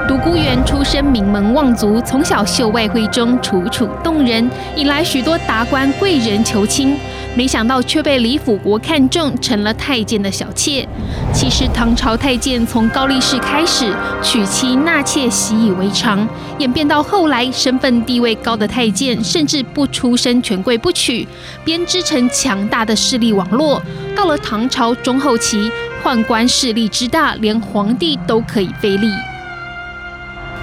[0.08, 6.96] 独孤媛出身名门望族，从小秀外慧中，楚楚动人，引来许多达官贵人求亲。
[7.36, 10.88] 没想到却被李辅国看中，成了太监的小妾。
[11.32, 13.92] 其实唐朝太监从高力士开始
[14.22, 16.26] 娶妻纳妾习以为常，
[16.58, 21.26] 演变到后来身份地位高的太监，甚至不出身权贵不娶，
[21.64, 23.82] 编织成强大的势力网络。
[24.14, 25.68] 到了唐朝中后期，
[26.04, 29.08] 宦官势力之大，连皇帝都可以非礼。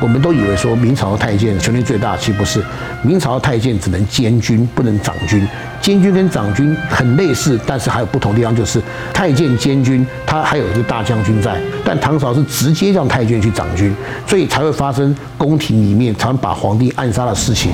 [0.02, 2.60] 我们都以为说明朝的太监权力最大，其实不是。
[3.04, 5.48] 明朝的太监只能监军，不能掌军。
[5.80, 8.82] 监军跟掌军很类似，但是还有不同地方，就是
[9.14, 11.56] 太监监军，他还有一个大将军在。
[11.86, 17.72] 但唐朝是直接让太监去掌军，所以才会发生宫廷里面常把皇帝暗杀的事情。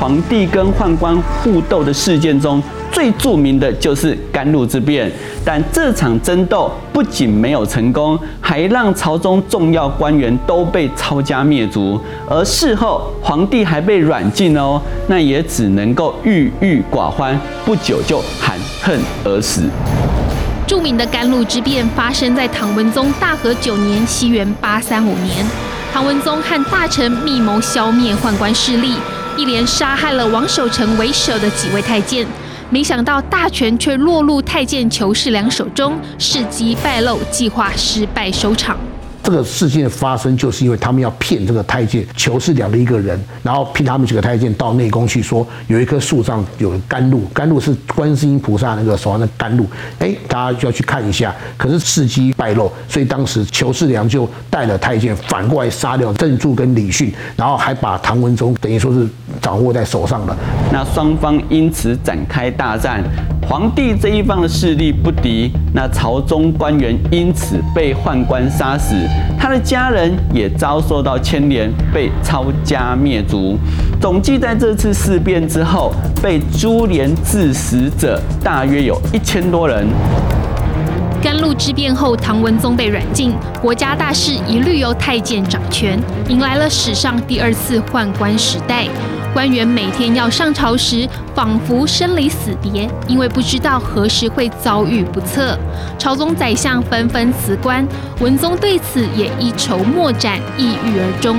[0.00, 2.60] 皇帝跟宦官互斗的事件中，
[2.92, 5.10] 最著名的就是甘露之变。
[5.44, 19.62] 但这场争斗不仅没有成功，还让朝中重要官员都被抄家灭族，而事后皇帝还被软禁哦，那也只能够郁郁寡欢，不久就含恨而死。
[20.64, 25.44] 著名的甘露之变发生在唐文宗大和九年（西元八三五年），
[25.92, 28.94] 唐文宗和大臣密谋消灭宦官势力，
[29.36, 32.24] 一连杀害了王守成为首的几位太监。
[32.72, 38.78] 没想到大权却落入太监裘世良手中，事机败露，计划失败收场。
[39.22, 49.66] 这个事件发生，就是因为他们要骗这个太监裘世良的一个人，然后骗他们几个太监到内宫去，说有一棵树上有甘露，甘露是观世音菩萨那个手上的甘露，
[49.98, 51.32] 哎，大家就要去看一下。
[51.58, 59.06] 可是事机败露，所以当时裘世良就带了太监反过来杀掉郑注跟李训，然后还把唐文宗等于说是
[59.42, 60.34] 掌握在手上了。
[60.72, 63.04] 那双方因此展开大战，
[63.46, 68.94] 皇帝这一方的势力不敌，那朝中官员因此被宦官杀死。
[69.38, 73.58] 他的家人也遭受到牵连，被抄家灭族。
[74.00, 75.92] 总计在这次事变之后，
[76.22, 79.86] 被株连致死者大约有一千多人。
[81.22, 86.00] 甘露之变后，唐文宗被软禁，国家大事一律由太监掌权，
[86.30, 88.86] 迎来了史上第二次宦官时代。
[89.32, 95.58] 官员每天要上朝时，仿佛生离死别，因为不知道何时会遭遇不测。
[95.98, 97.86] 朝中宰相纷纷辞官，
[98.20, 101.38] 文宗对此也一筹莫展，抑郁而终。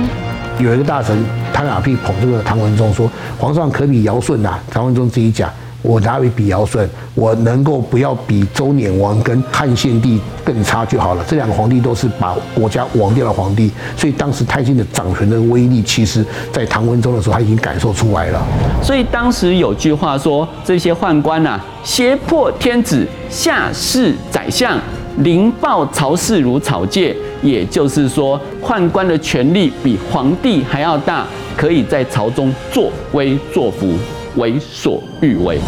[0.58, 1.16] 有一个大臣
[1.52, 5.48] 汤亚碧捧这个唐文宗说：“皇上可比尧舜呐。”唐文宗自己讲
[5.84, 11.22] ：“我哪里比尧舜，我能够不要比周赧王跟汉献帝更差就好了。
[11.28, 18.42] 这两个皇帝都是把国家亡掉的皇帝，所以当时太监的掌权的威力，其实在唐文宗的时候他已经感受出来了。
[18.82, 24.78] 所以当时有句话说，这些宦官呐、胁迫天子，下侍宰相，
[25.18, 27.14] 凌暴曹氏如草芥。
[27.42, 33.92] 也就是说，宦官的权力比皇帝还要大，可以在朝中作威作福，
[34.36, 35.60] 为所欲为。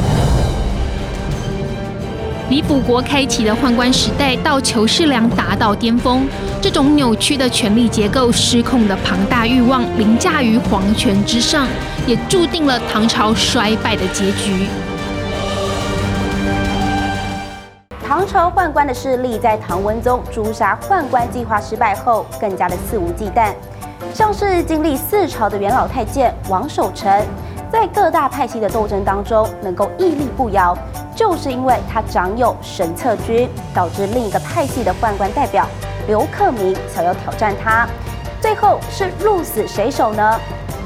[2.48, 6.28] 李辅国开启的宦官时代到求世良达到巅峰，
[6.62, 11.66] 这种扭曲的权力结构、失控的庞大欲望凌驾于皇权之上，
[12.06, 14.68] 也注定了唐朝衰败的结局。
[18.06, 23.52] 唐朝宦官的势力在唐文宗诛杀宦官计划失败后，更加的肆无忌惮。
[24.14, 27.10] 像是经历四朝的元老太监王守成，
[27.72, 30.76] 在各大派系的斗争当中能够屹立不摇，
[31.14, 35.66] 就是因为他掌有神策军，导致另一个派系的宦官代表
[36.06, 37.86] 刘克明想要挑战他，
[38.40, 40.40] 最后是鹿死谁手呢？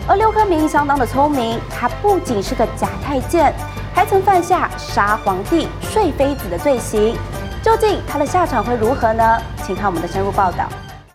[0.08, 3.52] 而刘克明相当的聪明，他不仅是个假太监。
[3.92, 7.14] 还曾犯下杀皇帝、睡妃子的罪行，
[7.60, 9.38] 究竟他的下场会如何呢？
[9.66, 10.64] 请看我们的深入报道。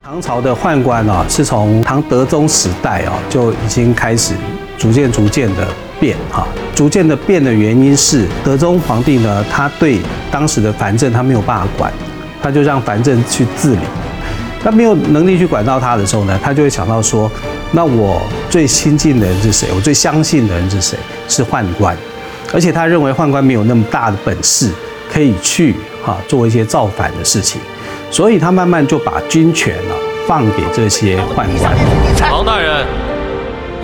[0.03, 4.35] 唐朝的宦官啊，是从唐德宗时代啊就已经开始
[4.77, 5.67] 逐渐逐渐的
[5.99, 9.99] 变哈，逐渐的变的原因是德宗皇帝呢，他对
[10.31, 11.91] 当时的藩镇他没有办法管，
[12.41, 13.79] 他就让藩镇去治理。
[14.63, 17.31] 他没有能力去管到他的时候呢，他就会想到说，
[17.71, 19.69] 那我最亲近的人是谁？
[19.75, 20.97] 我最相信的人是谁？
[21.27, 21.95] 是宦官。
[22.53, 24.69] 而且他认为宦官没有那么大的本事，
[25.11, 27.61] 可以去哈做一些造反的事情，
[28.09, 29.93] 所以他慢慢就把军权啊
[30.27, 31.73] 放给这些宦官。
[32.31, 32.85] 王大人，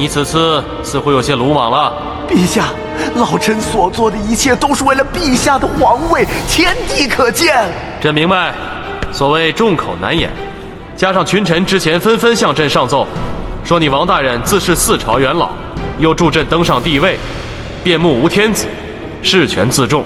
[0.02, 1.94] 你此次似乎有些鲁莽了。
[2.28, 2.70] 陛下，
[3.14, 7.54] 老臣所做的一切都是为了陛下的皇位，天地可见。
[8.02, 8.52] 朕明白，
[9.12, 10.32] 所谓众口难言，
[10.96, 13.06] 加上群臣之前纷纷向朕上奏，
[13.64, 15.52] 说你王大人自是四朝元老，
[16.00, 17.20] 又助朕登上帝位。
[17.84, 18.66] 便目无天子，
[19.22, 20.04] 事权自重。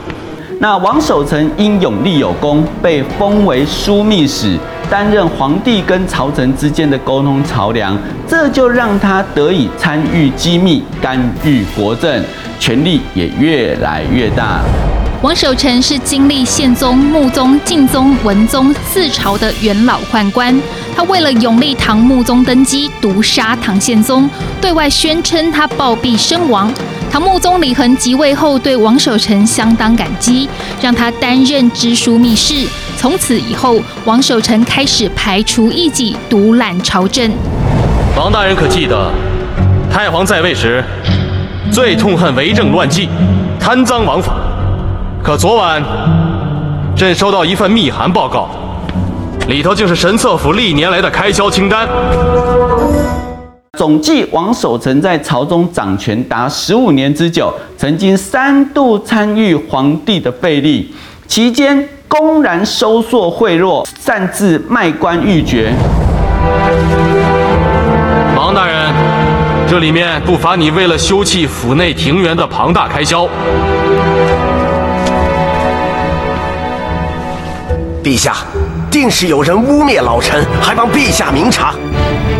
[0.59, 12.23] 那王守成因勇立有功，被封为枢密使，担任皇帝跟朝臣之间的沟通桥梁，这就让他得以参与机密、干预国政，
[12.59, 14.61] 权力也越来越大。
[15.21, 20.55] 王守成是经历宪宗、穆宗、敬宗、文宗四朝的元老宦官，
[20.95, 24.29] 他为了拥立唐穆宗登基，毒杀唐宪宗，
[24.61, 26.71] 对外宣称他暴毙身亡。
[27.09, 30.47] 唐穆宗李恒即位后，对王守成相当感激，
[30.79, 32.67] 让他担任知书密使。
[33.05, 37.31] 从此以后，王守成开始排除异己，独揽朝政。
[38.17, 39.11] 王大人可记得，
[39.91, 40.83] 太皇在位时，
[41.71, 43.07] 最痛恨为政乱纪、
[43.59, 44.33] 贪赃枉法。
[45.23, 45.83] 可昨晚，
[46.95, 48.49] 朕收到一份密函报告，
[49.47, 51.87] 里头竟是神策府历年来的开销清单。
[53.77, 60.91] 总计，王守成在朝中掌权达十五年之久，曾经三度参与皇帝的废立，
[61.27, 65.73] 期间公然收受贿赂，擅自卖官鬻爵。
[68.35, 68.93] 王大人，
[69.67, 73.27] 这里面不乏你为了修葺府内庭园的庞大开销。
[78.03, 78.35] 陛下，
[78.91, 81.73] 定是有人污蔑老臣，还望陛下明察。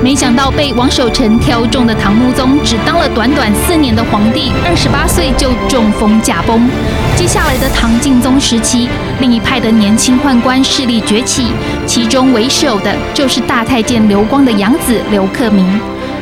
[0.04, 6.70] 没想到被王守成挑中的唐穆宗，只当了短短四年的皇帝，二十八岁就中风驾崩。
[7.16, 8.88] 接下来的唐敬宗时期，
[9.20, 11.48] 另一派的年轻宦官势力崛起，
[11.88, 15.66] 其中为首的就是大太监刘光的养子刘克明。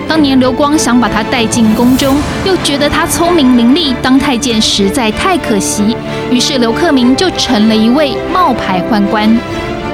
[0.07, 2.15] 当年刘光想把他带进宫中，
[2.45, 5.97] 又觉得他聪明伶俐，当太监实在太可惜，
[6.29, 9.37] 于是刘克明就成了一位冒牌宦官。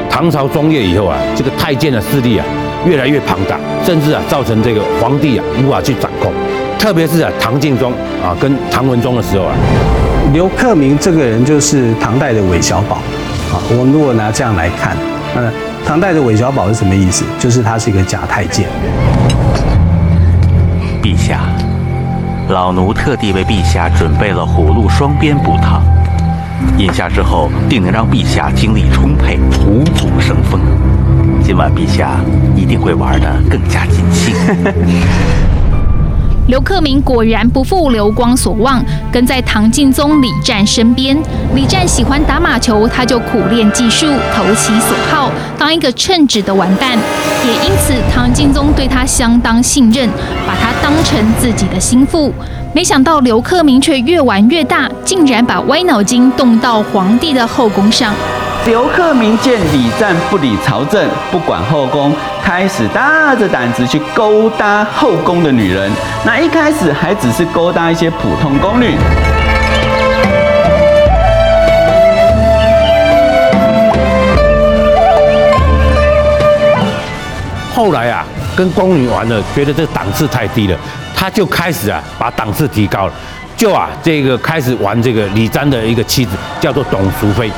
[0.09, 2.45] 唐朝中叶以后啊，这个太监的势力啊。
[2.85, 6.31] 越来越庞大，甚至啊造成这个皇帝啊无法去掌控，
[6.79, 7.91] 特别是啊唐敬宗
[8.23, 9.51] 啊跟唐文宗的时候啊，
[10.31, 12.97] 刘克明这个人就是唐代的韦小宝
[13.51, 13.57] 啊。
[13.71, 14.95] 我们如果拿这样来看，
[15.35, 15.51] 那
[15.85, 17.25] 唐代的韦小宝是什么意思？
[17.39, 18.67] 就是他是一个假太监。
[21.01, 21.41] 陛下，
[22.49, 25.81] 老奴特地为陛下准备了虎鹿双鞭补汤，
[26.77, 30.61] 饮下之后定能让陛下精力充沛，虎虎生风。
[31.43, 32.19] 今晚陛下
[32.55, 34.35] 一定会玩得更加尽兴。
[36.49, 41.15] 刘克明果然不负刘光所望，跟在唐敬宗李湛身边。
[41.53, 46.97] 李湛喜欢打马球，他就苦练技术，投其所好，当一个称职的玩伴。
[47.45, 50.09] 也因此，唐敬宗对他相当信任，
[50.47, 52.33] 把他当成自己的心腹。
[52.73, 58.11] 没想到刘克明却越玩越大，竟然把歪脑筋动到皇帝的后宫上。
[58.65, 65.91] 刘克明见李赞不理朝政，不管后宫，开始大着胆子去勾搭后宫的女人。
[66.23, 68.95] 那一开始还只是勾搭一些普通宫女。
[77.73, 78.23] 后来啊，
[78.55, 80.77] 跟宫女玩了，觉得这个档次太低了，
[81.15, 83.13] 他就开始啊，把档次提高了，
[83.55, 87.49] 就啊，这个开始玩这个李瞻的一个妻子，叫做董淑妃。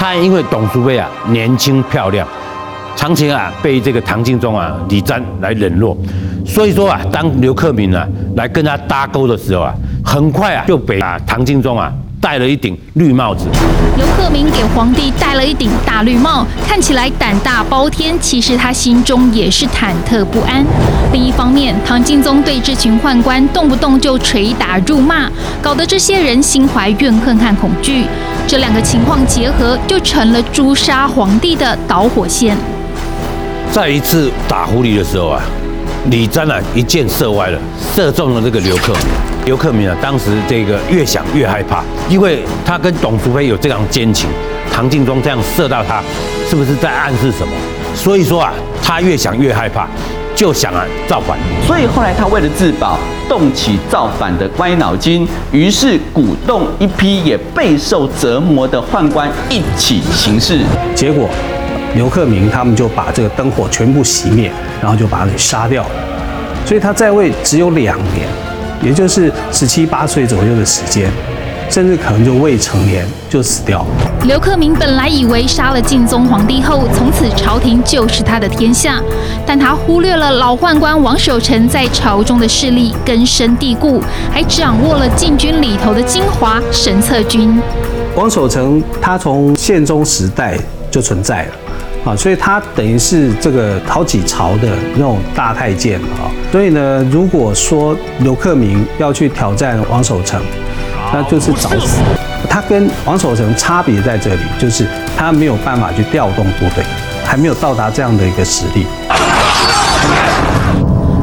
[0.00, 2.26] 他因为董淑妃啊年轻漂亮，
[2.96, 5.94] 常常啊被这个唐敬宗啊李瞻来冷落，
[6.46, 11.92] 所以说啊，当刘克明啊来跟他搭钩的时候啊，很快啊就被啊唐敬宗啊。
[12.18, 13.46] 戴了一顶绿帽子，
[13.96, 20.62] 刘克明给皇帝戴了一顶大绿帽，看起来胆大包天，其实他心中也是忐忑不安。
[21.14, 25.30] 另一方面，唐敬宗对这群宦官动不动就捶打辱骂，
[25.62, 28.04] 搞得这些人心怀怨恨和恐惧。
[28.50, 32.56] 这两个情况结合，就成了诛杀皇帝的导火线。
[33.70, 35.40] 在一次打狐狸的时候啊，
[36.10, 37.58] 李瞻啊一箭射歪了，
[37.94, 39.02] 射中了这个刘克明。
[39.44, 44.28] 刘克明啊，当时这个越想越害怕，因为他跟董淑妃有这样奸情，
[44.72, 46.02] 唐敬宗这样射到他，
[46.48, 47.52] 是不是在暗示什么？
[47.94, 49.86] 所以说啊，他越想越害怕，
[50.34, 51.38] 就想啊造反。
[51.68, 52.98] 所以后来他为了自保，
[53.30, 60.58] 动起造反的歪脑筋，于是鼓动一批也备受折磨的宦官一起行事。
[60.96, 61.28] 结果，
[61.94, 64.50] 刘克明他们就把这个灯火全部熄灭，
[64.82, 65.90] 然后就把他给杀掉了。
[66.66, 68.26] 所以他在位只有两年。
[68.82, 71.12] 也就是十七八岁左右的时间，
[71.70, 74.12] 甚至可能就未成年就死掉了。
[74.24, 79.00] 刘克明本来以为杀了敬宗皇帝后，从此朝廷就是他的天下，
[79.46, 87.56] 但他忽略了老宦官王守成在朝中的势力根深蒂固，还掌握了禁军里头的精华神策军。
[88.16, 90.58] 王守成他从宪宗时代
[90.90, 91.52] 就存在了。
[92.02, 96.32] 啊，所以他等于是这个好几朝的那种大太监啊。
[96.50, 100.40] 所以呢，如果说刘克明要去挑战王守成，
[101.12, 102.00] 那就是找死。
[102.48, 104.86] 他跟王守成差别在这里，就是
[105.16, 106.84] 他没有办法去调动部队，
[107.24, 108.86] 还没有到达这样的一个实力。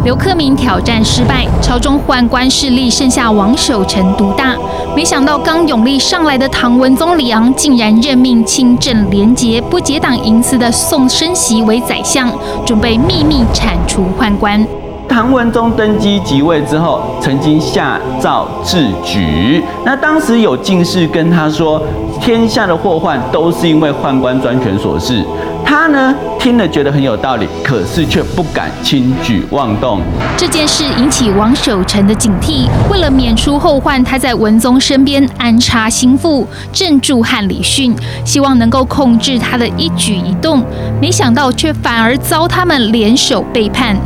[0.03, 4.55] 刘克明挑战失败，朝中宦官势力剩下王守成独大。
[4.95, 12.31] 没想到刚永立上来的唐文宗李昂，竟然任命清正廉洁、不结党营私的宋申锡为宰相，
[12.65, 14.65] 准备秘密铲除宦官。
[15.09, 19.63] 唐文宗登基即位之后，曾经下诏治举。
[19.83, 21.81] 那当时有进士跟他说，
[22.21, 25.23] 天下的祸患都是因为宦官专权所致。
[25.65, 29.99] 他呢听了觉得很有道理，可是却不敢轻举妄动。
[30.37, 37.93] 这件事引起王守成的警惕，为了免除后患，他在文宗身边安插心腹郑注和李训，
[38.23, 40.63] 希望能够控制他的一举一动。
[41.01, 43.97] 没想到却反而遭他们联手背叛。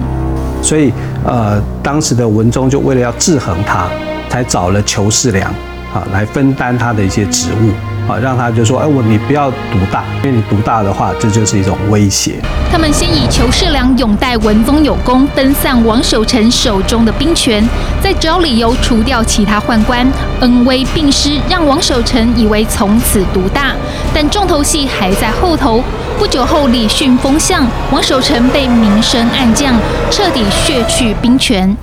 [0.61, 0.91] 所以，
[1.25, 3.87] 呃，当时的文宗就为了要制衡他，
[4.29, 5.49] 才找了裘世良
[5.93, 7.90] 啊来分担他的一些职务。
[8.07, 12.35] 啊，让他就说：“哎，我你不要独大，因为你独大的话，这就是一种威胁。”
[12.71, 17.63] 他们先以裘世良拥戴文宗有功，分散王守成手中的兵权，
[18.01, 20.05] 再找理由除掉其他宦官，
[20.39, 23.73] 恩威并施，让王守成以为从此独大。
[24.13, 25.83] 但重头戏还在后头。
[26.17, 29.75] 不久后，李训封相，王守成被明升暗降，
[30.09, 31.75] 彻底削去兵权。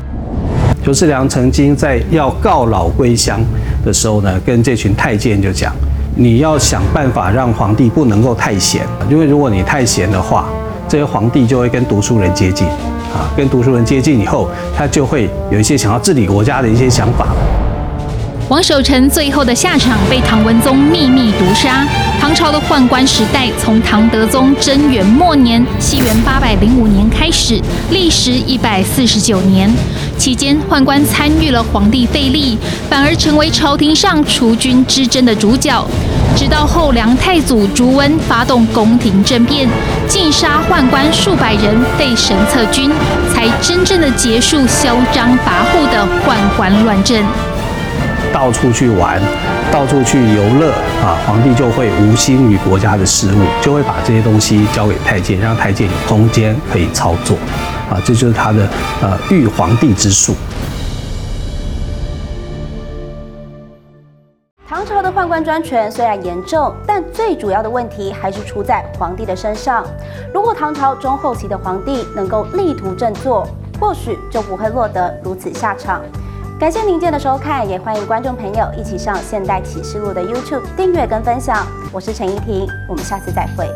[0.84, 3.40] 裘世良曾经在要告老归乡
[3.84, 5.74] 的时候呢，跟这群太监就讲：
[6.20, 10.46] 你要想办法让皇帝不能够太闲，因为如果你太闲的话，
[10.88, 12.66] 这些皇帝就会跟读书人接近，
[13.14, 17.28] 啊，跟读书人接近以后，他就会有一些想要治理国家的一些想法。
[18.48, 21.86] 王守成最后的下场被唐文宗秘密毒杀。
[22.18, 27.60] 唐朝的宦官时代从唐德宗贞元末年（西元八百零五年）开始，
[27.90, 29.70] 历时一百四十九年。
[30.18, 32.58] 期间，宦官参与了皇帝废立，
[32.90, 35.86] 反而成为朝廷上除君之争的主角。
[36.36, 39.68] 直到后梁太祖朱温发动宫廷政变，
[40.06, 42.90] 尽杀宦官数百人，废神策军，
[43.32, 47.22] 才真正的结束嚣张跋扈的宦官乱政。
[48.32, 49.20] 到处去玩，
[49.72, 51.18] 到处去游乐啊！
[51.26, 57.36] 皇帝就会无心于国家的事务，就会把这些东西交给太监，让太监有空间可以操作
[57.90, 58.00] 啊！
[58.04, 58.66] 这就是他的
[59.02, 60.34] 呃御皇帝之术。
[64.66, 69.84] 唐朝的宦官专权虽然严重，但最主要的问题还是出在皇帝的身上。
[70.32, 73.46] 如果唐朝中后期的皇帝能够力图振作，
[73.78, 76.02] 或许就不会落得如此下场。
[76.58, 81.64] 感谢您今天的收看，也欢迎观众朋友一起上《现代启示录》的 YouTube 订阅跟分享。
[81.92, 83.68] 我是陈怡婷，我们下次再会。